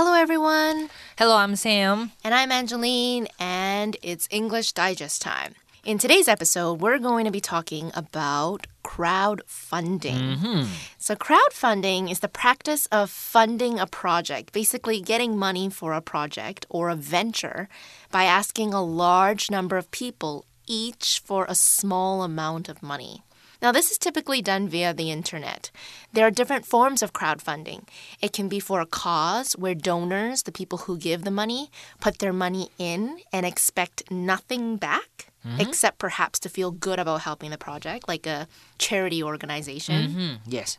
[0.00, 0.90] Hello, everyone.
[1.18, 2.12] Hello, I'm Sam.
[2.22, 5.56] And I'm Angeline, and it's English Digest time.
[5.84, 10.36] In today's episode, we're going to be talking about crowdfunding.
[10.36, 10.70] Mm-hmm.
[10.98, 16.64] So, crowdfunding is the practice of funding a project, basically getting money for a project
[16.68, 17.68] or a venture
[18.12, 23.24] by asking a large number of people each for a small amount of money.
[23.60, 25.70] Now, this is typically done via the internet.
[26.12, 27.88] There are different forms of crowdfunding.
[28.20, 32.18] It can be for a cause where donors, the people who give the money, put
[32.18, 35.26] their money in and expect nothing back.
[35.58, 40.08] Except perhaps to feel good about helping the project, like a charity organization.
[40.08, 40.76] Mm, yes.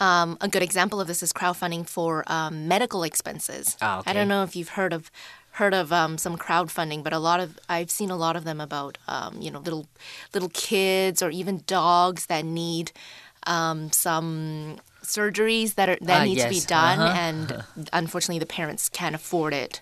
[0.00, 3.76] Um, a good example of this is crowdfunding for um, medical expenses.
[3.80, 4.10] Ah, okay.
[4.10, 5.12] I don't know if you've heard of
[5.52, 8.60] heard of um, some crowdfunding, but a lot of I've seen a lot of them
[8.60, 9.86] about um, you know little
[10.34, 12.92] little kids or even dogs that need
[13.46, 17.18] um, some surgeries that are that Ah, need to be done, Uh-huh.
[17.18, 19.80] and unfortunately the parents can't afford it.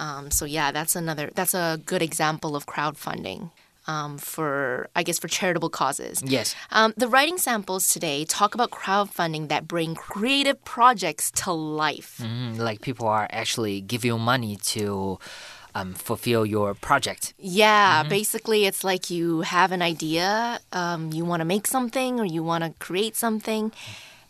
[0.00, 3.50] Um, so yeah, that's another that's a good example of crowdfunding.
[3.86, 6.22] Um, for I guess for charitable causes.
[6.24, 6.54] Yes.
[6.70, 12.18] Um, the writing samples today talk about crowdfunding that bring creative projects to life.
[12.22, 15.18] Mm, like people are actually give you money to
[15.74, 17.34] um, fulfill your project.
[17.38, 22.24] Yeah, basically, it's like you have an idea, um, you want to make something or
[22.24, 23.72] you want to create something,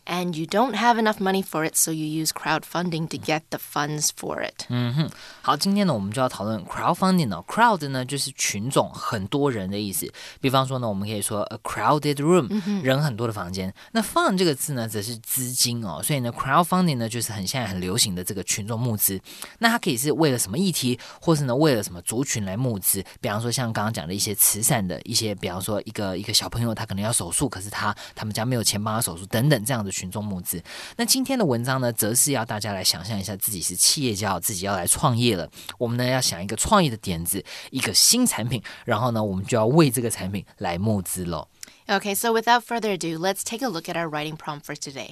[0.07, 3.59] and you don't have enough money for it, so you use crowdfunding to get the
[3.59, 4.67] funds for it.
[4.69, 5.11] 嗯哼
[5.43, 7.43] 好，今天呢，我们就要讨论 crowdfunding 呢。
[7.47, 10.13] crowd 呢就是群众，很多人的意思。
[10.41, 13.73] 比方说呢，我们可以说 a crowded room，、人很多的房间。
[13.93, 19.21] 那 fund 这个字呢，则是资金哦，所以呢，crowdfunding 呢就是很现在很流行的这个群众募资。
[19.59, 23.05] 那它可以是为了什么议题，或是呢为了什么族群来募资？
[23.21, 30.61] 比方说像刚刚讲的一些慈善的一些，比方说一个一个小朋友他可能要手术，可是他他们家没有钱帮他手术等等这样的群众募资。
[30.97, 35.49] 那今天的文章呢，则是要大家来想象一下自己是企业家，自己要来创业了。
[35.79, 41.47] 我们呢要想一个创业的点子，一个新产品，然后呢，我们就要为这个产品来募资喽。
[41.87, 45.11] Okay, so without further ado, let's take a look at our writing prompt for today.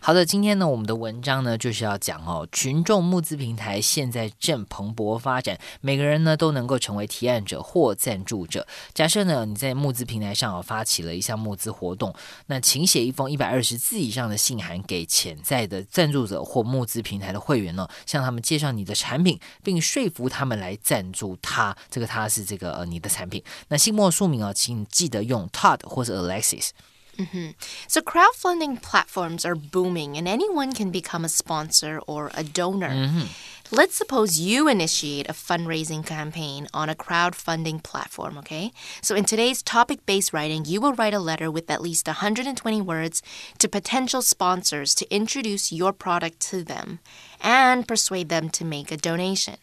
[0.00, 8.66] 好的，今天呢，我们的文章呢就是要讲哦，群众募资平台现在正蓬勃发展，每个人呢都能够成为提案者或赞助者。
[8.94, 12.14] 假设呢你在募资平台上哦发起了一项募资活动，
[12.46, 21.76] 那请写一封一百二十字以上的信函给潜在的赞助者或募资平台的会员呢，向他们介绍你的产品，并说服他们来赞助他。
[21.90, 23.42] 这个他是这个呃你的产品。
[23.68, 26.70] 那信末署名哦，请记得用 Todd 或者 Alexis。
[27.18, 27.50] Mm-hmm.
[27.88, 32.90] So, crowdfunding platforms are booming, and anyone can become a sponsor or a donor.
[32.90, 33.26] Mm-hmm.
[33.70, 38.70] Let's suppose you initiate a fundraising campaign on a crowdfunding platform, okay?
[39.02, 42.80] So, in today's topic based writing, you will write a letter with at least 120
[42.82, 43.20] words
[43.58, 47.00] to potential sponsors to introduce your product to them
[47.40, 49.56] and persuade them to make a donation.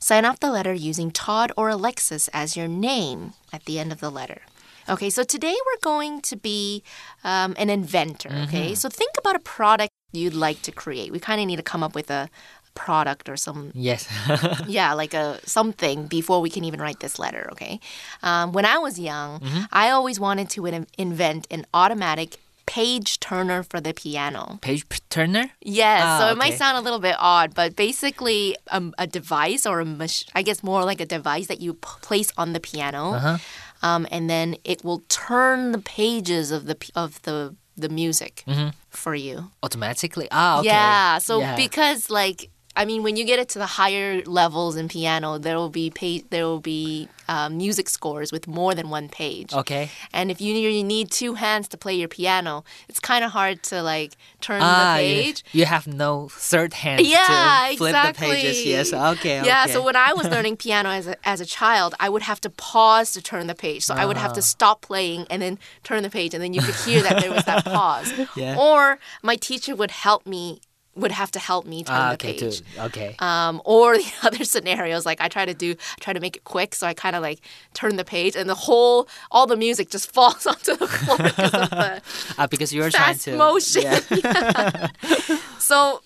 [0.00, 4.00] Sign off the letter using Todd or Alexis as your name at the end of
[4.00, 4.42] the letter.
[4.88, 6.82] Okay, so today we're going to be
[7.24, 8.30] um, an inventor.
[8.44, 11.10] Okay, so think about a product you'd like to create.
[11.12, 12.28] We kind of need to come up with a
[12.74, 14.06] product or some Yes.
[14.68, 17.80] yeah like a something before we can even write this letter okay
[18.22, 19.40] um, when i was young
[19.72, 22.36] i always wanted to in- invent an automatic
[22.66, 25.52] page turner for the piano Page Turner.
[25.62, 29.64] Yes, Ah, so it might sound a little bit odd, but basically, um, a device
[29.64, 32.60] or a mach- I guess more like a device that you p- place on the
[32.60, 33.38] piano, Uh-huh.
[33.82, 38.42] Um, and then it will turn the pages of the of the the music
[38.88, 39.50] for you.
[39.62, 40.28] automatically.
[40.30, 40.68] Ah, okay.
[40.68, 41.56] Yeah, so Yeah.
[41.56, 45.56] because like I mean, when you get it to the higher levels in piano, there
[45.56, 49.52] will be pa- there will be um, music scores with more than one page.
[49.52, 49.90] Okay.
[50.12, 53.62] And if you, you need two hands to play your piano, it's kind of hard
[53.64, 55.42] to like turn ah, the page.
[55.52, 58.26] You, you, have no third hand Yeah, to flip exactly.
[58.28, 58.64] the pages.
[58.66, 58.92] Yes.
[58.92, 59.44] Okay.
[59.44, 59.72] Yeah, okay.
[59.72, 62.50] so when I was learning piano as a, as a child, I would have to
[62.50, 63.84] pause to turn the page.
[63.84, 64.56] So I would have to Uh-huh.
[64.56, 67.44] stop playing and then turn the page, and then you could hear that there was
[67.44, 68.12] that pause.
[68.36, 68.56] Yeah.
[68.58, 70.60] Or my teacher would help me,
[70.96, 72.32] would have to help me turn the okay.
[72.38, 72.60] page.
[72.60, 72.80] Too.
[72.80, 73.16] Okay.
[73.18, 76.74] Um, or the other scenarios, like I try to do, try to make it quick,
[76.74, 77.40] so I kind of like
[77.74, 81.54] turn the page, and the whole, all the music just falls onto the floor because
[81.54, 82.02] of the
[82.38, 83.82] Ah, because you were trying fast to motion.
[83.82, 84.88] Yeah.
[85.58, 86.00] So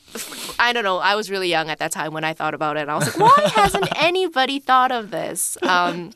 [0.58, 0.98] I don't know.
[0.98, 2.81] I was really young at that time when I thought about it.
[2.81, 5.58] And I was like, why hasn't anybody thought of this?
[5.62, 6.12] Um,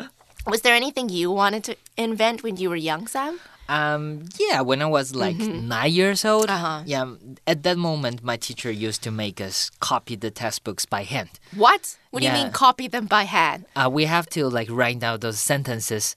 [0.47, 3.39] was there anything you wanted to invent when you were young, Sam?
[3.69, 6.65] Um, yeah, when I was like nine years old, Mm-hmm.
[6.65, 6.83] Uh-huh.
[6.87, 7.15] yeah,
[7.47, 11.31] at that moment, my teacher used to make us copy the textbooks by hand.
[11.57, 11.97] What?
[12.11, 13.65] What do you mean copy them by hand?
[13.75, 16.17] Uh, we have to like write down those sentences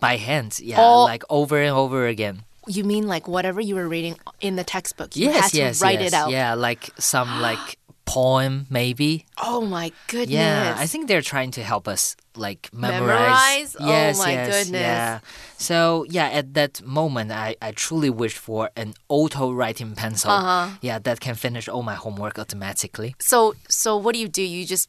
[0.00, 1.04] by hand, yeah, Oh.
[1.04, 2.42] like over and over again.
[2.66, 5.16] You mean like whatever you were reading in the textbook?
[5.16, 6.30] You yes, had to yes, write yes, it out.
[6.30, 9.26] yeah, like some like poem, maybe.
[9.42, 10.30] Oh my goodness.
[10.30, 13.00] Yeah, I think they're trying to help us like memorize.
[13.00, 13.76] Memorize?
[13.78, 14.80] Oh Yes, my yes, goodness.
[14.80, 15.20] Yeah.
[15.58, 20.30] So yeah, at that moment, I, I truly wish for an auto writing pencil.
[20.30, 20.76] Uh-huh.
[20.80, 23.14] Yeah, that can finish all my homework automatically.
[23.18, 24.42] So so what do you do?
[24.42, 24.88] You just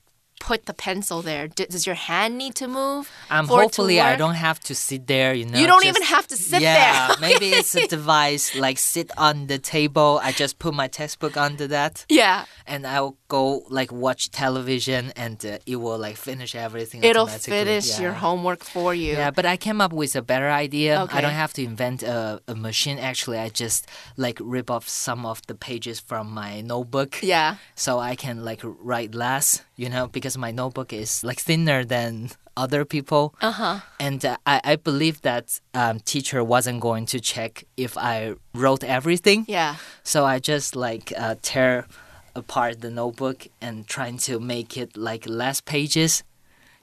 [0.50, 1.48] put the pencil there.
[1.48, 3.10] D- does your hand need to move?
[3.30, 5.34] Um, for it to hopefully, I don't have to sit there.
[5.40, 7.18] You know, You don't just- even have to sit yeah, there.
[7.28, 10.20] maybe it's a device like sit on the table.
[10.24, 12.06] I just put my textbook under that.
[12.10, 12.46] Yeah.
[12.68, 13.44] and I'll go
[13.80, 17.52] like watch television and uh, it will like finish everything It'll automatically.
[17.60, 19.14] finish your homework for you.
[19.22, 20.92] Yeah, but I came up with a better idea.
[21.04, 21.18] Okay.
[21.18, 22.98] I don't have to invent a, a machine.
[23.12, 23.88] Actually, I just
[24.26, 27.12] like rip off some of the pages from my notebook.
[27.24, 27.56] Yeah.
[27.76, 28.62] So I can like
[28.92, 32.12] write less, you know, because my notebook is like thinner than
[32.58, 33.24] other people.
[33.42, 33.78] Uh huh.
[34.08, 38.84] And uh, I, I believe that um, teacher wasn't going to check if I wrote
[38.84, 39.46] everything.
[39.48, 39.76] Yeah.
[40.04, 41.88] So I just like uh, tear
[42.36, 46.24] apart the notebook and trying to make it like less pages.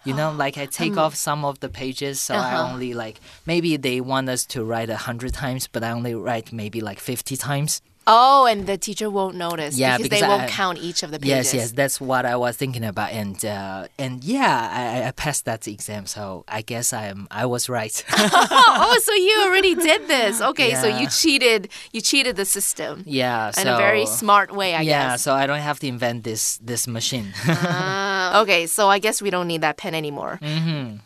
[0.04, 2.72] You know, like I take off some of the pages, so I Uh-huh.
[2.72, 6.52] only like maybe they want us to write a hundred times, but I only write
[6.52, 7.82] maybe like fifty times.
[8.10, 11.19] Oh, and the teacher won't notice Yeah, because, because they won't count each of the
[11.20, 11.52] pages.
[11.52, 15.44] Yes, yes, that's what I was thinking about, and uh, and yeah, I, I passed
[15.44, 17.93] that exam, so I guess I am I was right.
[18.16, 20.40] oh, so you already did this.
[20.49, 21.69] Okay, so you cheated.
[21.93, 25.22] You cheated the system yeah, in a very smart way, I yeah, guess.
[25.22, 27.34] so I don't have to invent this this machine.
[27.46, 30.38] Ah, okay, so I guess we don't need that pen anymore.
[30.40, 30.96] mm-hmm.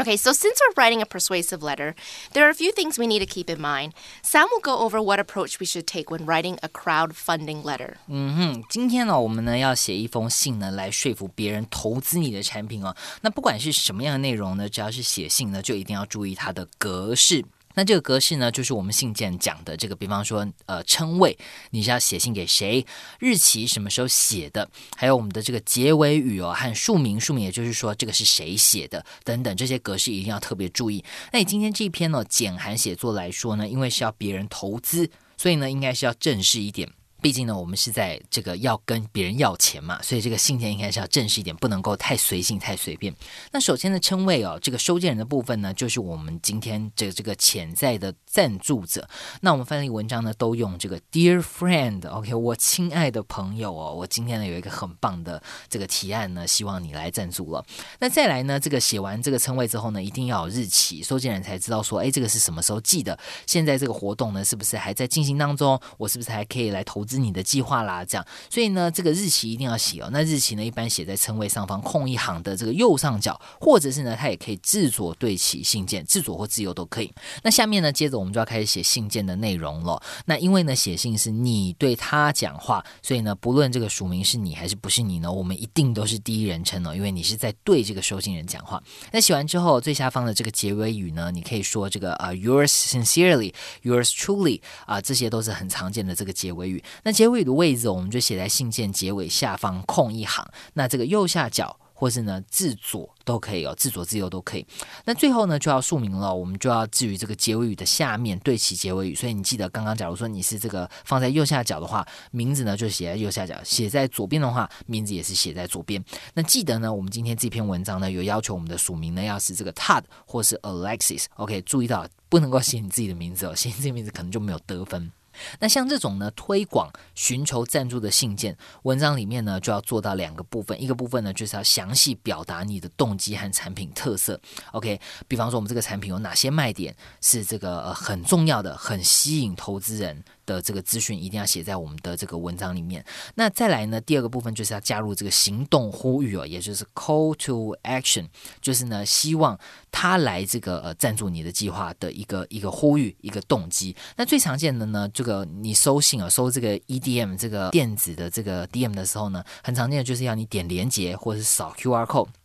[0.00, 1.94] Okay, so since we're writing a persuasive letter,
[2.34, 3.94] there are a few things we need to keep in mind.
[4.22, 7.94] Sam will go over what approach we should take when writing a crowdfunding letter.
[8.06, 12.94] 嗯哼，今天呢，我们呢要写一封信呢，来说服别人投资你的产品哦。
[13.22, 17.42] 那不管是什么样的内容呢，只要是写信呢，就一定要注意它的格式。
[17.75, 21.37] 那这个格式呢，就是我们信件讲的这个，比方说，呃，称谓，
[21.71, 22.85] 你是要写信给谁，
[23.19, 31.03] 日期什么时候写的，还有我们的这个结尾语哦，和署名，署名也就是说这个是谁写的等等，这些格式一定要特别注意。
[31.31, 36.89] 那你今天这一篇呢，简函写作来说呢，因为是要别人投资，所以呢，应该是要正式一点。
[37.21, 43.15] 毕竟呢，我们是在这个要跟别人要钱嘛，所以这个信件应该是要正式一点，不能够太随性、太随便。
[43.51, 49.07] 那首先的称谓哦，这个收件人的部分呢，就是我们今天这个这个潜在的赞助者。
[49.41, 57.63] 那我们翻译文章呢，都用这个 dear friend，OK，、我亲爱的朋友哦，我今天呢有一个很棒的这个提案呢，希望你来赞助了。
[57.99, 63.17] 那再来呢，这个写完这个称谓之后呢，一定要有日期，收件人才知道说，哎，这个是什么时候寄的？
[63.45, 65.79] 现在这个活动呢，是不是还在进行当中？
[65.97, 68.05] 我是不是还可以来投资资你的计划啦？
[68.05, 70.09] 这样，所以呢，这个日期一定要写哦。
[70.13, 77.13] 那日期呢，一般写在称谓上方空一行的这个右上角，或者是呢，它也可以自左对齐信件，自左或自右都可以。
[77.43, 80.01] 那下面呢，接着我们就要开始写信件的内容了。
[80.25, 88.81] 那因为呢，写信是你对他讲话，所以呢，不论这个署名是你还是不是你呢，我们一定都是第一人称哦，因为你是在对这个收信人讲话。
[89.11, 93.53] 那写完之后，最下方的这个结尾语呢，你可以说这个啊、yours sincerely,
[93.83, 96.81] yours truly 啊、这些都是很常见的这个结尾语。
[97.03, 100.45] 那结尾的位置，我们就写在信件结尾下方空一行。
[100.73, 101.77] 那这个右下角。
[101.93, 104.65] 或是呢，自左都可以哦，自左自右都可以。
[105.05, 109.13] 那最后呢，就要署名了，我们就要置于这个结尾语的下面对齐结尾语。
[109.13, 116.03] 所以你记得刚刚，假如说你是这个放在右下角的话，名字呢就写在右下角；写在左边的话，名字也是写在左边。
[116.33, 121.25] 那记得呢，我们今天这篇文章呢有要求我们的署名呢要是这个 Todd 或是 Alexis。
[121.35, 125.11] OK，注意到不能够写你自己的名字哦，写你自己的名字可能就没有得分。
[125.59, 134.39] 那像这种呢，推广寻求赞助的信件，文章里面呢就要做到两个部分，一个部分呢就是要详细表达你的动机和产品特色。
[134.71, 143.03] OK，比方说我们这个产品有哪些卖点是这个、呃、很重要的、很吸引投资人的这个资讯，一定要写在我们的这个文章里面。
[143.35, 148.27] 那再来呢，第二个部分就是要加入这个行动呼吁哦，也就是 call to action，
[148.61, 149.57] 就是呢希望
[149.91, 153.95] 他来这个呃赞助你的计划的一个一个呼吁、一个动机。
[154.17, 162.40] 那最常见的呢，这个你收信啊，收这个 EDM 这个电子的这个 DM 的时候呢，很常见的就是要你点连接或者是扫 QR code。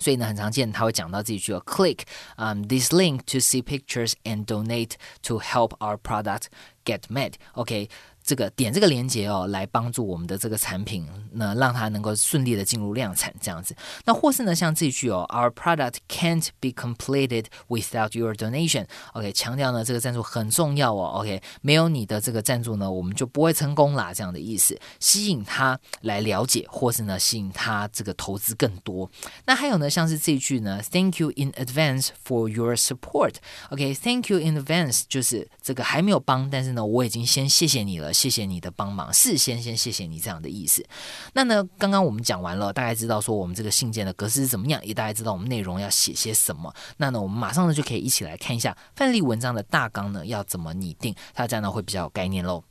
[0.00, 2.00] 所以呢，很常见他会讲到这一句哦，click
[2.36, 6.44] um this link to see pictures and donate to help our product
[6.84, 7.88] get made。OK，
[8.23, 13.75] 这个点这个连接哦，来帮助我们的这个产品，那让它能够顺利的进入量产这样子。
[14.05, 18.85] 那或是呢，像这一句哦，Our product can't be completed without your donation。
[19.13, 21.19] OK，强调呢这个赞助很重要哦。
[21.19, 29.09] OK，没有你的这个赞助呢，我们就不会成功啦，这样的意思，吸引他来了解，或是呢吸引他这个投资更多。
[29.45, 33.35] 那还有呢，像是这一句呢，Thank you in advance for your support。
[33.69, 38.10] OK，Thank you in advance 就是这个还没有帮，但是呢我已经先谢谢你了。
[38.13, 40.85] 谢谢你的帮忙，事先先谢谢你这样的意思。
[41.33, 46.73] 那呢，刚刚我们讲完了，大概知道说我们这个信件的格式是怎么样，也大概知道我们内容要写些什么。
[46.97, 52.63] 那呢，我们马上呢就可以一起来看一下范例文章的大纲呢要怎么拟定，它这样呢会比较有概念喽。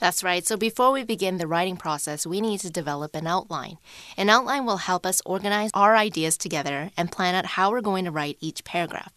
[0.00, 0.44] That's right.
[0.44, 3.76] So before we begin the writing process, we need to develop an outline.
[4.16, 8.04] An outline will help us organize our ideas together and plan out how we're going
[8.04, 9.12] to write each paragraph.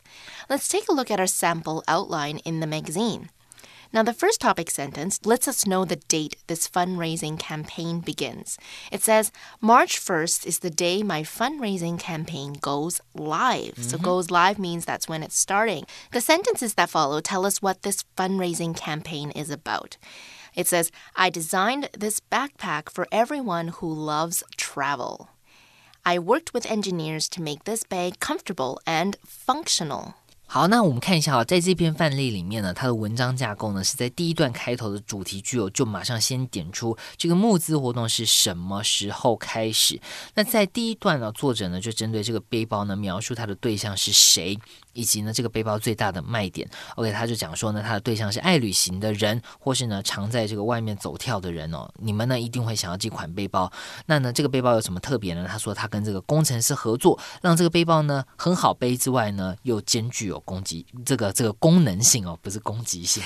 [0.50, 3.30] Let's take a look at our sample outline in the magazine.
[3.94, 8.58] Now, the first topic sentence lets us know the date this fundraising campaign begins.
[8.92, 13.76] It says, March 1st is the day my fundraising campaign goes live.
[13.76, 13.90] Mm -hmm.
[13.90, 14.06] So, mm-hmm.
[14.06, 15.86] goes live means that's when it's starting.
[16.12, 19.98] The sentences that follow tell us what this fundraising campaign is about.
[20.54, 25.30] It says, I designed this backpack for everyone who loves travel.
[26.04, 30.16] I worked with engineers to make this bag comfortable and functional.
[30.54, 39.98] 好，那我们看一下啊，在这篇范例里面呢，它的文章架构呢是在第一段开头的主题句哦，就马上先点出这个募资活动是什么时候开始。
[40.36, 44.60] 那在第一段呢，作者呢就针对这个背包呢描述它的对象是谁。
[44.94, 51.90] 以及呢，这个背包最大的卖点，OK，他就讲说呢，他的对象是爱旅行的人，或是呢常在这个外面走跳的人哦。
[51.96, 53.72] 你们呢一定会想要这款背包。
[54.08, 55.48] 那呢，这个背包有什么特别呢？
[55.50, 63.23] 他说他跟这个工程师合作，让这个背包呢很好背之外呢，又兼具有攻击这个这个功能性哦，不是攻击性。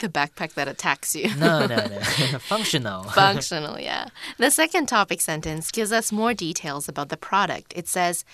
[0.00, 1.30] The backpack that attacks you.
[1.36, 2.00] No, no, no.
[2.40, 3.04] Functional.
[3.04, 4.08] Functional, yeah.
[4.38, 7.72] The second topic sentence gives us more details about the product.
[7.76, 8.24] It says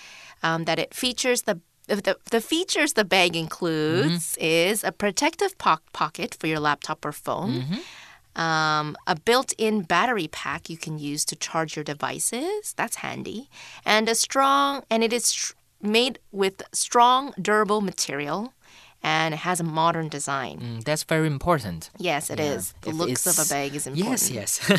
[0.41, 4.43] um, that it features the the, the features the bag includes mm-hmm.
[4.43, 8.41] is a protective po- pocket for your laptop or phone, mm-hmm.
[8.41, 12.73] um, a built in battery pack you can use to charge your devices.
[12.75, 13.49] That's handy.
[13.85, 18.53] And a strong, and it is made with strong, durable material
[19.01, 20.59] and it has a modern design.
[20.59, 21.89] Mm, that's very important.
[21.97, 22.57] Yes, it yeah.
[22.57, 22.73] is.
[22.81, 24.19] The if looks of a bag is important.
[24.29, 24.59] Yes, yes.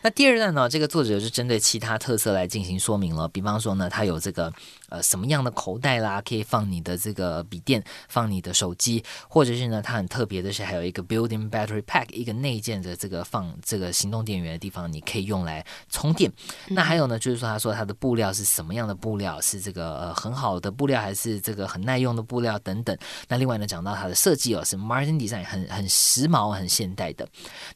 [0.00, 3.28] 那第二段呢，这个作者是针对其他特色来进行说明了。
[3.28, 4.50] 比方说呢，它有这个
[4.89, 16.31] 呃什么样的口袋啦，可以放你的这个笔电，放你的手机，或者是呢，它很特别的是还有一个 building battery pack，一个内建的这个放这个行动电源的地方，你可以用来充电。
[16.67, 22.95] 那还有呢，就是说他说它的布料是什么样的布料，是这个呃很好的布料，还是这个很耐用的布料等等。
[23.27, 27.25] 那另另外呢，讲到它的设计哦，是 Martin Design，很很时髦、很现代的。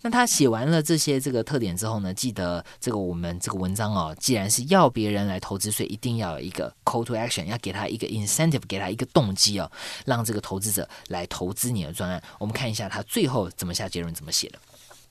[0.01, 9.70] 那他写完了这些这个特点之后呢，记得这个我们这个文章哦，既然是要别人来投资，所以一定要有一个 call to action，要给他一个 incentive，给他一个动机哦，
[10.04, 12.22] 让这个投资者来投资你的专案。
[12.38, 14.58] 我们看一下他最后怎么下结论，怎么写的。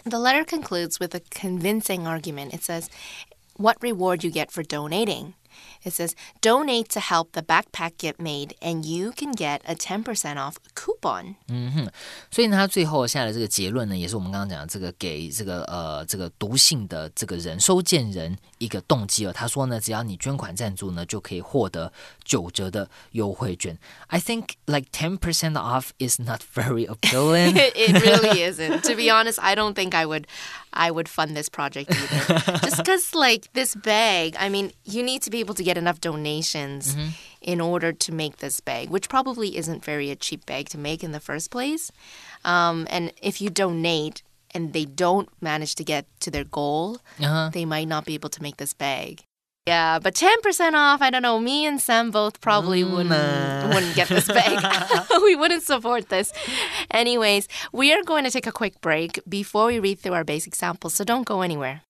[0.08, 2.52] The letter concludes with a convincing argument.
[2.52, 2.86] It says,
[3.58, 5.34] "What reward you get for donating?"
[5.84, 10.04] It says donate to help the backpack get made, and you can get a ten
[10.04, 11.36] percent off coupon.
[11.48, 11.92] 嗯哼，
[12.32, 19.34] 所以呢，他最后下的这个结论呢，也是我们刚刚讲的这个给这个呃这个读信的这个人收件人一个动机哦。
[19.34, 21.92] 他说呢，只要你捐款赞助呢，就可以获得
[22.24, 23.78] 九折的优惠券。
[24.08, 27.54] I think like ten percent off is not very appealing.
[27.56, 28.82] it really isn't.
[28.84, 30.26] To be honest, I don't think I would.
[30.78, 32.60] I would fund this project either.
[32.60, 36.01] Just because, like, this bag, I mean, you need to be able to get enough
[36.01, 37.09] donations mm-hmm.
[37.41, 41.03] in order to make this bag, which probably isn't very a cheap bag to make
[41.03, 41.91] in the first place.
[42.45, 44.23] Um, and if you donate
[44.53, 47.51] and they don't manage to get to their goal, uh-huh.
[47.53, 49.25] they might not be able to make this bag.
[49.67, 53.95] Yeah, but 10% off, I don't know, me and Sam both probably mm, wouldn't wouldn't
[53.95, 54.59] get this bag.
[55.23, 56.33] we wouldn't support this.
[56.91, 60.55] Anyways, we are going to take a quick break before we read through our basic
[60.55, 61.83] samples, so don't go anywhere.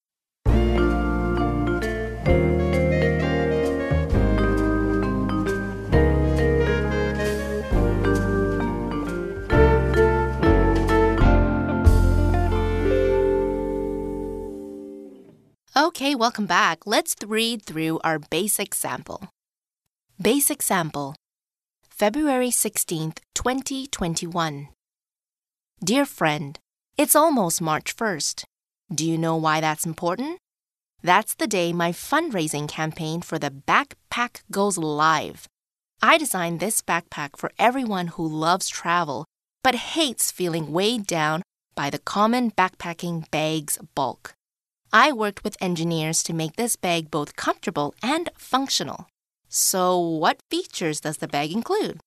[15.81, 16.85] Okay, welcome back.
[16.85, 19.31] Let's read through our basic sample.
[20.21, 21.15] Basic sample
[21.89, 24.69] February 16th, 2021.
[25.83, 26.59] Dear friend,
[26.99, 28.45] it's almost March 1st.
[28.95, 30.37] Do you know why that's important?
[31.03, 35.47] That's the day my fundraising campaign for the backpack goes live.
[36.03, 39.25] I designed this backpack for everyone who loves travel
[39.65, 41.41] but hates feeling weighed down
[41.75, 44.35] by the common backpacking bag's bulk.
[44.93, 49.07] I worked with engineers to make this bag both comfortable and functional.
[49.49, 52.01] So, what features does the bag include?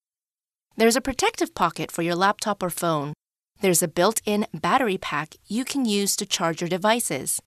[0.76, 3.14] There's a protective pocket for your laptop or phone.
[3.62, 7.40] There's a built in battery pack you can use to charge your devices.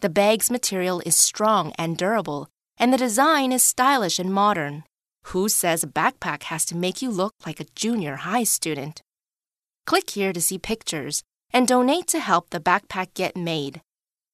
[0.00, 4.82] The bag's material is strong and durable, and the design is stylish and modern.
[5.24, 9.02] Who says a backpack has to make you look like a junior high student?
[9.86, 13.82] Click here to see pictures and donate to help the backpack get made.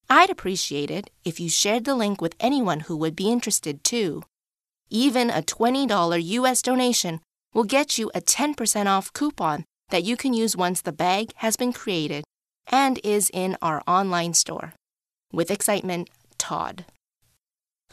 [0.09, 4.23] I'd appreciate it if you shared the link with anyone who would be interested too.
[4.89, 7.21] Even a $20 US donation
[7.53, 11.57] will get you a 10% off coupon that you can use once the bag has
[11.57, 12.25] been created
[12.71, 14.75] and is in our online store.
[15.33, 16.09] With excitement,
[16.39, 16.85] Todd.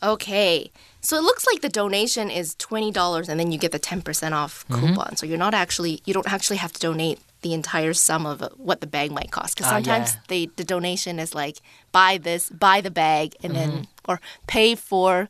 [0.01, 4.34] Okay, so it looks like the donation is $20 and then you get the 10%
[4.34, 4.88] off mm-hmm.
[4.88, 5.15] coupon.
[5.15, 8.81] So you're not actually, you don't actually have to donate the entire sum of what
[8.81, 9.55] the bag might cost.
[9.55, 10.19] Because Ah, sometimes yeah.
[10.27, 11.57] they, the donation is like,
[11.91, 15.27] buy this, buy the bag, and then, or pay for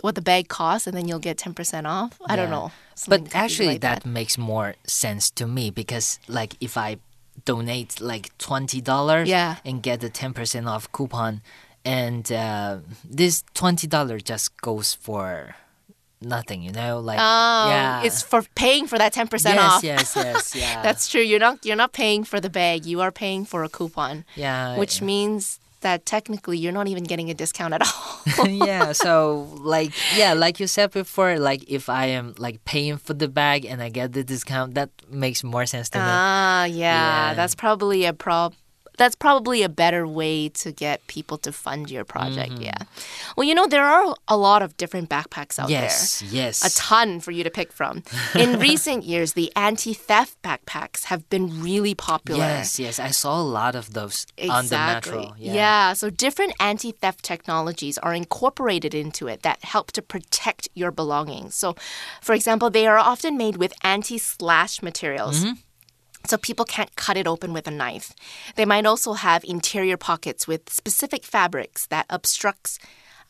[0.00, 2.18] what the bag costs and then you'll get 10% off.
[2.26, 2.70] I don't know.
[2.94, 6.98] something But actually, like that, makes more sense to me because, like, if I
[7.44, 9.56] donate like twenty dollars, Yeah.
[9.64, 11.40] and get the ten percent off coupon,
[11.84, 15.54] and uh, this twenty dollar just goes for
[16.20, 19.84] nothing, you know, like Oh, yeah, it's for paying for that 10% yes, off.
[19.84, 21.20] yes, yes, yeah, That's true.
[21.22, 22.86] You're not you're not paying for the bag.
[22.86, 27.30] You are paying for a coupon, yeah, which means that technically you're not even getting
[27.30, 28.46] a discount at all.
[28.50, 33.14] yeah so like yeah like you said before like if i am like paying for
[33.14, 36.70] the bag and i get the discount that makes more sense to me ah, yeah,
[37.30, 37.34] Yeah.
[37.34, 38.54] that's probably a prob
[38.98, 42.52] that's probably a better way to get people to fund your project.
[42.52, 42.62] Mm-hmm.
[42.68, 42.82] Yeah.
[43.36, 45.82] Well, you know there are a lot of different backpacks out there.
[45.82, 48.02] yes yes a ton for you to pick from.
[48.34, 52.44] In recent years, the anti-theft backpacks have been really popular.
[52.44, 55.92] yes yes i saw a lot of those on the metro Yeah.
[55.94, 61.54] So different anti theft technologies are incorporated into it that help to protect your belongings.
[61.54, 61.74] So,
[62.20, 65.44] for example, they are often made with anti slash materials.
[65.44, 65.52] Mm-hmm.
[66.28, 68.12] So people can't cut it open with a knife.
[68.56, 72.78] They might also have interior pockets with specific fabrics that obstructs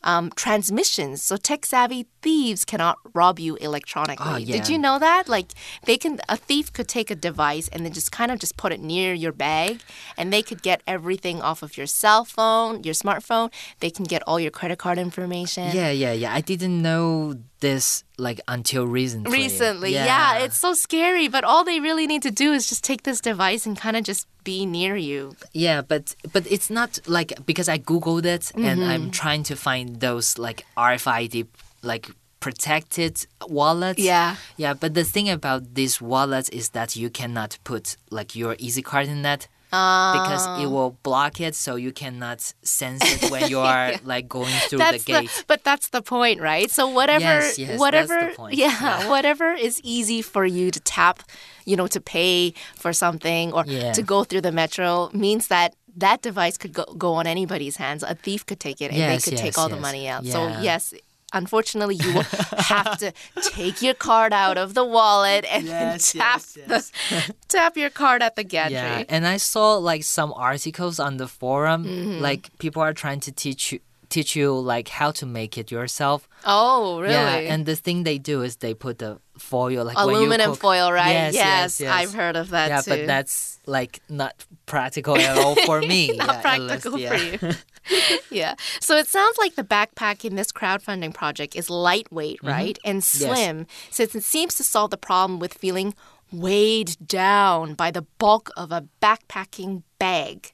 [0.03, 1.21] um, transmissions.
[1.21, 4.43] So tech savvy thieves cannot rob you electronically.
[4.43, 5.27] Oh, Did you know that?
[5.27, 5.51] Like
[5.85, 8.71] they can, a thief could take a device and then just kind of just put
[8.71, 9.81] it near your bag,
[10.17, 13.51] and they could get everything off of your cell phone, your smartphone.
[13.79, 15.75] They can get all your credit card information.
[15.75, 20.37] yeah yeah yeah i didn't know this like until recently Recently, yeah.
[20.39, 23.65] it's so scary, but all they really need to do is just take this device
[23.65, 25.35] and kind of just be near you.
[25.53, 28.89] Yeah, but but it's not like because I googled it and Mm-hmm.
[28.89, 31.47] I'm trying to find those like RFID
[31.83, 33.99] like protected wallets.
[33.99, 34.35] Yeah.
[34.57, 39.07] Yeah, but the thing about these wallets is that you cannot put like your EasyCard
[39.07, 39.47] in that.
[39.69, 40.69] Because it ah.
[40.69, 45.03] will block it, so you cannot sense it when you are like going through that's
[45.03, 45.43] the gate.
[45.47, 46.69] but that's the point, right?
[46.71, 48.55] So whatever, Yes, yes, whatever, the point.
[48.57, 49.09] yeah, Yeah.
[49.09, 51.21] whatever is easy for you to tap,
[51.65, 53.93] you know, to pay for something or Yeah.
[53.93, 58.03] to go through the metro means that that device could go, go on anybody's hands.
[58.03, 60.25] A thief could take it and they Yes, could take all the money out.
[60.25, 60.93] So yes.
[61.33, 62.23] Unfortunately, you will
[62.57, 67.77] have to take your card out of the wallet and Yes, tap yes, the tap
[67.77, 68.75] your card at the gantry.
[68.75, 72.19] Yeah, and I saw like some articles on the forum, Mm-hmm.
[72.21, 76.27] like people are trying to teach you teach you like how to make it yourself.
[76.43, 77.13] Oh, really?
[77.13, 81.11] Yeah, and the thing they do is they put the foil like Aluminum foil, right?
[81.11, 81.93] Yes, yes, yes.
[81.93, 82.89] I've heard of that yeah, too.
[82.89, 84.33] but that's like not
[84.65, 86.17] practical at all for me.
[86.17, 87.09] not yeah, at least, practical yeah.
[87.09, 87.53] for you.
[88.31, 88.55] yeah.
[88.79, 92.47] So it sounds like the backpack in this crowdfunding project is lightweight, Mm-hmm.
[92.47, 92.77] right?
[92.85, 95.93] And slim, since it seems to solve the problem with feeling
[96.31, 100.51] weighed down by the bulk of a backpacking bag.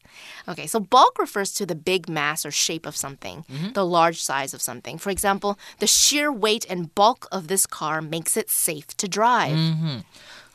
[0.47, 3.73] Okay, so bulk refers to the big mass or shape of something, Mm-hmm.
[3.73, 4.97] the large size of something.
[4.97, 9.57] For example, the sheer weight and bulk of this car makes it safe to drive.
[9.57, 9.97] Mm-hmm.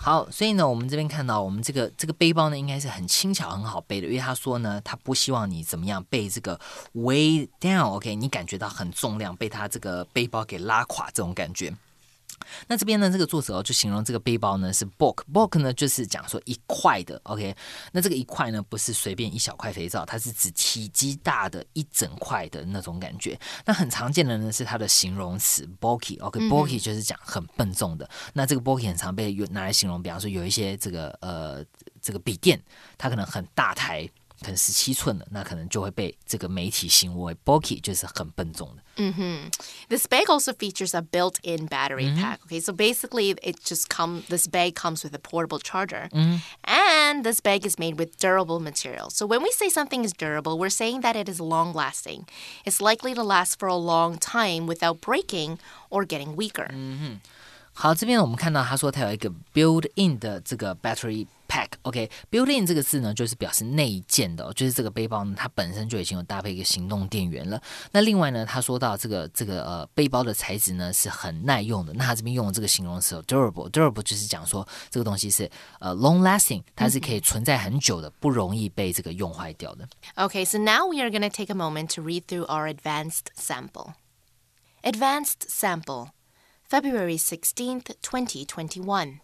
[0.02, 6.58] 好，所以呢，我们这边看到，我们这个这个背包呢，应该是很轻巧、很好背的，因为他说呢，他不希望你怎么样被这个
[6.94, 11.76] weigh down，OK，、你感觉到很重量，被他这个背包给拉垮这种感觉。
[12.66, 17.54] 那这边呢，这个作者哦就形容这个背包呢是 book，book 呢就是讲说一块的，OK。
[17.92, 23.38] 那这个一块呢不是随便一小块肥皂，它是指体积大的一整块的那种感觉。
[23.64, 28.08] 那很常见的呢是它的形容词 bulky，OK，bulky、就是讲很笨重的。
[28.32, 31.64] 那这个 bulky 很常被用拿来形容，比方说有一些这个呃
[32.00, 32.60] 这个笔电，
[32.96, 34.08] 它可能很大台。
[34.41, 38.83] 可能十七寸的，那可能就会被这个媒体形容为 bulky，就是很笨重的。
[39.89, 42.39] This bag also features a built-in battery pack.
[42.45, 44.23] Okay, so basically, it just come.
[44.29, 46.09] This bag comes with a portable charger,
[46.63, 49.15] and this bag is made with durable materials.
[49.15, 52.27] So when we say something is durable, we're saying that it is long-lasting.
[52.65, 56.69] It's likely to last for a long time without breaking or getting weaker.
[57.79, 67.61] 好，这边我们看到他说他有一个 built-in 的这个 battery pack，OK，built in 这个字呢，就是表示内建的，就是这个背包呢，它本身就已经有搭配一个行动电源了。
[67.91, 79.85] 那另外呢，他说到这个这个呃背包的材质呢是很耐用的，那他这边用的这个形容词 durable，durable 就是讲说这个东西是呃 long lasting，它是可以存在很久的，不容易被这个用坏掉的。
[80.15, 83.95] Okay, so now we are going to take a moment to read through our advanced sample.
[84.81, 86.09] Advanced sample,
[86.70, 89.20] February 16th, 2021.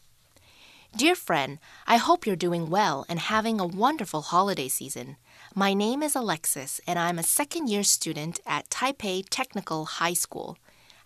[0.96, 5.16] Dear friend, I hope you're doing well and having a wonderful holiday season.
[5.54, 10.58] My name is Alexis, and I'm a second year student at Taipei Technical High School.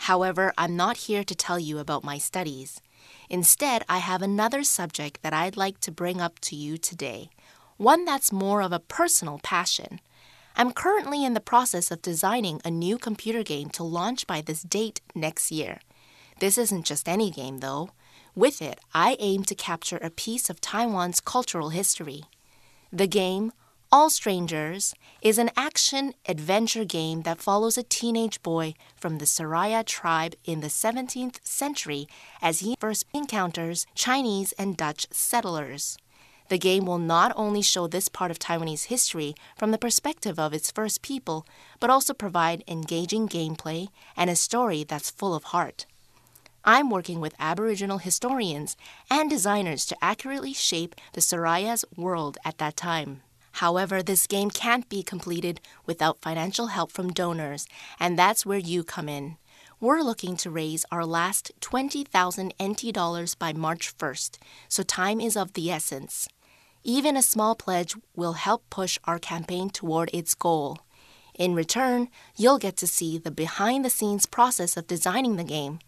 [0.08, 2.80] However, I'm not here to tell you about my studies.
[3.28, 7.28] Instead, I have another subject that I'd like to bring up to you today,
[7.76, 10.00] one that's more of a personal passion.
[10.56, 14.62] I'm currently in the process of designing a new computer game to launch by this
[14.62, 15.80] date next year.
[16.40, 17.90] This isn't just any game, though.
[18.34, 22.22] With it, I aim to capture a piece of Taiwan's cultural history.
[22.90, 23.52] The game,
[23.92, 29.84] All Strangers, is an action adventure game that follows a teenage boy from the Siraya
[29.84, 32.08] tribe in the 17th century
[32.40, 35.98] as he first encounters Chinese and Dutch settlers.
[36.48, 40.54] The game will not only show this part of Taiwanese history from the perspective of
[40.54, 41.46] its first people,
[41.80, 45.84] but also provide engaging gameplay and a story that's full of heart.
[46.64, 48.76] I'm working with Aboriginal historians
[49.10, 53.22] and designers to accurately shape the Siraya's world at that time.
[53.52, 57.66] However, this game can't be completed without financial help from donors,
[57.98, 59.38] and that's where you come in.
[59.80, 64.36] We're looking to raise our last 20,000 NT dollars by March 1st,
[64.68, 66.28] so time is of the essence.
[66.84, 70.78] Even a small pledge will help push our campaign toward its goal.
[71.34, 75.78] In return, you'll get to see the behind the scenes process of designing the game.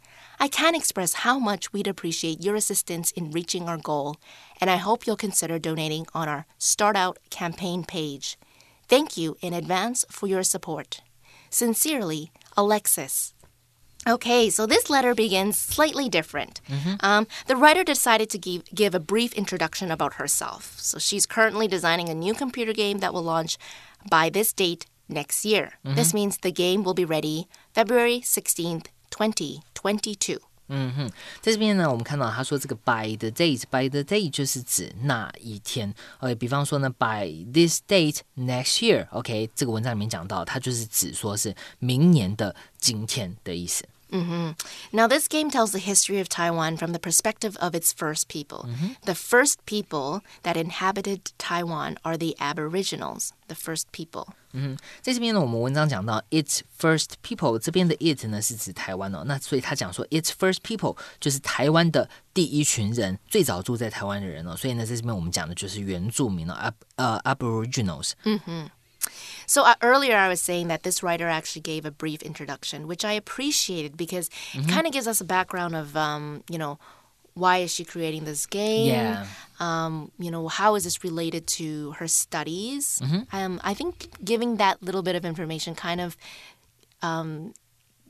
[0.42, 4.16] I can't express how much we'd appreciate your assistance in reaching our goal,
[4.60, 8.36] and I hope you'll consider donating on our Start Out campaign page.
[8.88, 11.00] Thank you in advance for your support.
[11.48, 13.34] Sincerely, Alexis.
[14.08, 16.60] Okay, so this letter begins slightly different.
[16.98, 20.74] Um, the writer decided to give, give a brief introduction about herself.
[20.76, 23.58] So she's currently designing a new computer game that will launch
[24.10, 25.74] by this date next year.
[25.94, 31.08] This means the game will be ready February 16th, Twenty, twenty-two 嗯哼，
[31.42, 35.92] 在这边呢，我们看到他说这个 by the date，by the date 就是指那一天。
[36.20, 43.84] OK，比方说呢，by this date next year，OK，、这个文章里面讲到，它就是指说是明年的今天的意思。
[44.93, 48.69] Now, this game tells the history of Taiwan from the perspective of its first people.
[49.03, 54.27] The first people that inhabited Taiwan are the Aboriginals, the first people.
[54.53, 68.13] 嗯，在这边呢，我们文章讲到 its first people 这边的 it 呢是指台湾哦，那所以他讲说 its first people 就是台湾的第一群人，最早住在台湾的人哦，所以呢，在这边我们讲的就是原住民哦，ab 呃 aboriginals。
[69.52, 73.04] So uh, earlier I was saying that this writer actually gave a brief introduction, which
[73.04, 76.78] I appreciated because it kind of gives us a background of, um, you know,
[77.34, 78.88] why is she creating this game?
[78.88, 79.26] Yeah.
[79.60, 83.02] Um, you know, how is this related to her studies?
[83.30, 86.16] Um, I think giving that little bit of information kind of
[87.02, 87.52] um,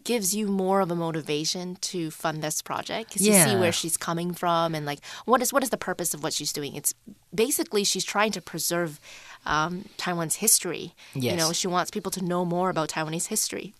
[0.04, 3.96] gives you more of a motivation to fund this project because you see where she's
[3.96, 6.74] coming from and like what is what is the purpose of what she's doing.
[6.74, 6.94] It's
[7.34, 9.00] basically she's trying to preserve
[9.46, 10.94] um, Taiwan's history.
[11.14, 11.32] Yes.
[11.32, 13.74] You know, she wants people to know more about Taiwanese history.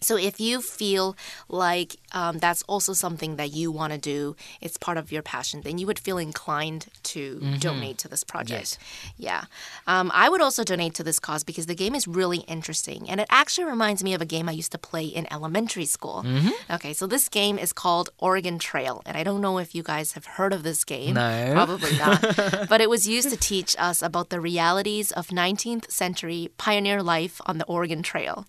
[0.00, 1.16] So if you feel
[1.48, 5.62] like um, that's also something that you want to do, it's part of your passion,
[5.62, 8.78] then you would feel inclined to donate to this project.
[9.16, 9.44] Yeah.
[9.86, 13.10] Um, I would also donate to this cause because the game is really interesting.
[13.10, 16.24] And it actually reminds me of a game I used to play in elementary school.
[16.70, 19.02] Okay, so this game is called Oregon Trail.
[19.04, 21.14] And I don't know if you guys have heard of this game.
[21.14, 21.50] No.
[21.54, 22.20] Probably not.
[22.68, 27.40] but it was used to teach us about the realities of 19th century pioneer life
[27.46, 28.46] on the Oregon Trail.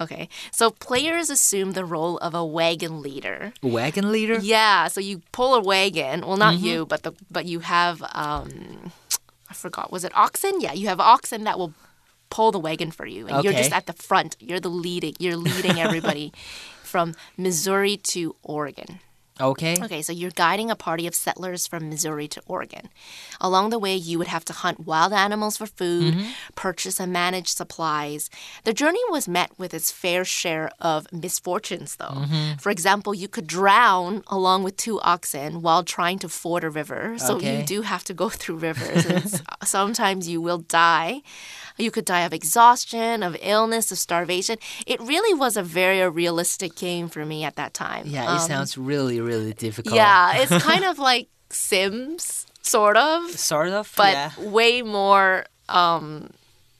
[0.00, 3.52] Okay, so players assume the role of a wagon leader.
[3.62, 6.26] Wagon leader，Yeah, so you pull a wagon.
[6.26, 8.92] Well, not you, but the but you have um,
[9.50, 9.92] I forgot.
[9.92, 10.60] Was it oxen?
[10.60, 11.74] Yeah, you have oxen that will
[12.30, 14.36] pull the wagon for you, and you're just at the front.
[14.40, 15.14] You're the leading.
[15.18, 16.32] You're leading everybody
[16.82, 19.00] from Missouri to Oregon.
[19.40, 22.88] OK，Okay, so you're guiding a party of settlers from Missouri to Oregon.
[23.40, 26.30] Along the way, you would have to hunt wild animals for food, mm-hmm.
[26.54, 28.30] purchase and manage supplies.
[28.62, 32.04] The journey was met with its fair share of misfortunes, though.
[32.22, 32.58] Mm-hmm.
[32.58, 37.16] For example, you could drown along with two oxen while trying to ford a river.
[37.18, 37.58] So Okay.
[37.58, 39.04] you do have to go through rivers.
[39.04, 41.22] and uh, sometimes you will die.
[41.76, 44.58] You could die of exhaustion, of illness, of starvation.
[44.86, 48.06] It really was a very realistic game for me at that time.
[48.06, 49.94] Yeah, it um, sounds really really difficult.
[49.94, 52.46] Yeah, it's kind of like Sims.
[52.62, 53.92] sort of, Sort of.
[53.96, 54.30] but yeah.
[54.38, 56.30] way more um,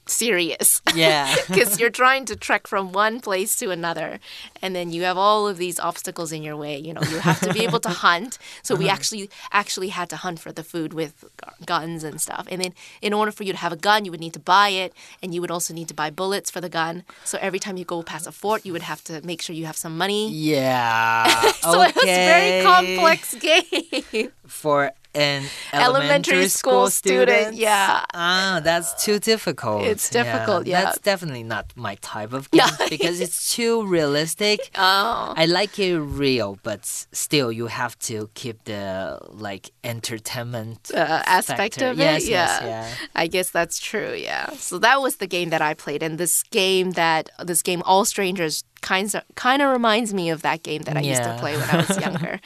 [0.07, 0.81] serious.
[0.93, 1.33] Yeah.
[1.47, 4.19] Because you're trying to trek from one place to another,
[4.61, 6.77] and then you have all of these obstacles in your way.
[6.77, 8.37] You know, you have to be able to hunt.
[8.61, 8.95] So we uh-huh.
[8.95, 11.23] actually actually had to hunt for the food with
[11.65, 12.47] guns and stuff.
[12.49, 14.69] And then in order for you to have a gun, you would need to buy
[14.69, 17.03] it, and you would also need to buy bullets for the gun.
[17.23, 19.65] So every time you go past a fort, you would have to make sure you
[19.65, 20.29] have some money.
[20.31, 21.51] Yeah.
[21.65, 24.31] So it was a very complex game.
[24.45, 28.03] for an Elementary school student, yeah.
[28.13, 29.83] Ah, that's too difficult.
[29.83, 30.83] It's difficult, yeah.
[30.83, 32.87] That's definitely not my type of game Yeah.
[32.89, 34.59] because it's too realistic.
[34.75, 35.33] oh.
[35.35, 41.75] I like it real, but still you have to keep the like entertainment uh, aspect
[41.75, 41.89] factor.
[41.89, 42.03] of it.
[42.03, 42.35] Yes, yeah.
[42.45, 43.07] yes, yeah.
[43.15, 44.13] I guess that's true.
[44.13, 44.51] Yeah.
[44.57, 48.05] So that was the game that I played, and this game that this game All
[48.05, 51.38] Strangers kind of kind of reminds me of that game that I used to Yeah.
[51.38, 52.40] play when I was younger.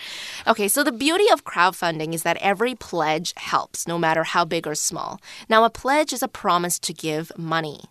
[0.49, 4.67] okay, so the beauty of crowdfunding is that every pledge helps, no matter how big
[4.67, 5.21] or small.
[5.49, 7.85] Now, a pledge is a promise to give money.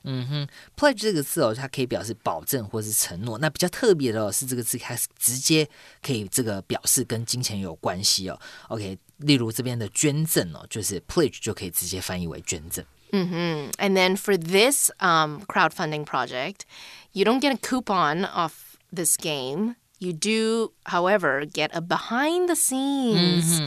[0.75, 3.37] pledge 这个字哦，它可以表示保证或是承诺。
[3.37, 5.67] 那比较特别的哦，是这个字，它是直接
[6.01, 8.37] 可以这个表示跟金钱有关系哦。
[8.67, 12.83] OK，例如这边的捐赠哦，就是 pledge 就可以直接翻译为捐赠。
[13.12, 16.66] And then for this um, crowdfunding project,
[17.12, 19.76] you don't get a coupon off this game.
[19.98, 23.60] You do, however, get a behind the scenes,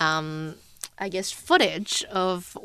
[0.00, 0.54] um,
[0.98, 2.56] I guess, footage of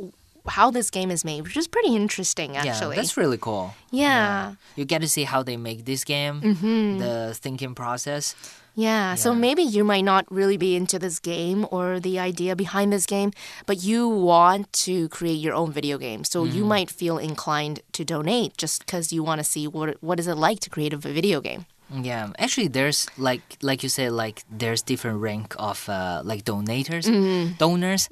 [0.48, 2.96] how this game is made, which is pretty interesting, actually.
[2.96, 3.74] Yeah, that's really cool.
[3.92, 4.56] yeah.
[4.76, 7.00] You get to see how they make this game, Mm-hmm.
[7.00, 8.36] the thinking process.
[8.80, 12.88] Yeah, so maybe you might not really be into this game or the idea behind
[12.94, 13.32] this game,
[13.70, 16.22] but you want to create your own video game.
[16.24, 20.18] So you might feel inclined to donate just because you want to see what what
[20.22, 21.66] is it like to create a video game.
[21.92, 27.06] Yeah, actually, there's like like you said, like there's different rank of uh, like donators,
[27.10, 27.58] Mm-hmm.
[27.58, 28.04] donors,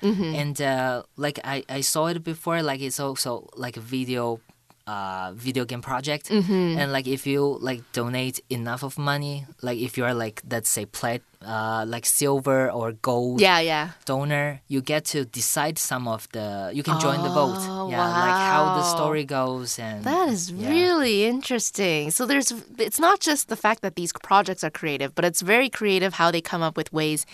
[0.42, 2.58] and uh, like I I saw it before.
[2.72, 4.40] Like it's also like a video.
[4.88, 6.80] Uh, video game project Mm-hmm.
[6.80, 10.86] and like if you like donate enough of money like if you're like let's say
[10.86, 13.86] plat uh like silver or gold Yeah, yeah.
[14.06, 18.00] donor you get to decide some of the you can join the vote Oh, yeah
[18.28, 20.70] like how the story goes and That is yeah.
[20.70, 22.12] really interesting.
[22.12, 22.50] So there's
[22.88, 26.32] it's not just the fact that these projects are creative, but it's very creative how
[26.32, 27.26] they come up with ways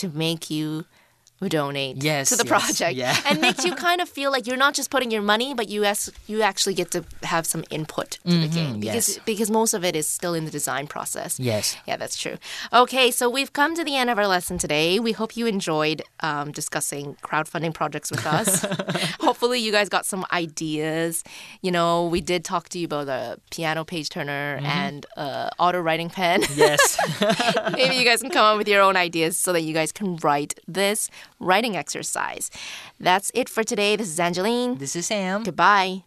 [0.00, 0.84] to make you
[1.48, 3.16] donate Yes, to the yes, project yeah.
[3.26, 5.84] and makes you kind of feel like you're not just putting your money but you
[5.84, 9.18] as, you actually get to have some input to the game because Mm-hmm, yes.
[9.24, 11.38] because most of it is still in the design process.
[11.40, 12.36] yes Yeah, that's true.
[12.72, 14.98] Okay, so we've come to the end of our lesson today.
[15.00, 18.64] We hope you enjoyed um, discussing crowdfunding projects with us.
[19.20, 21.24] Hopefully, you guys got some ideas.
[21.62, 25.80] You know, we did talk to you about the piano page turner and uh, auto
[25.80, 26.42] writing pen.
[26.54, 26.98] yes
[27.72, 30.16] Maybe you guys can come up with your own ideas so that you guys can
[30.16, 31.08] write this
[31.40, 32.50] writing exercise.
[33.00, 33.96] That's it for today.
[33.96, 34.76] This is Angeline.
[34.78, 36.04] this is sam Goodbye.